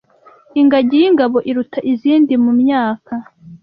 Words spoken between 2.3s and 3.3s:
mu myaka,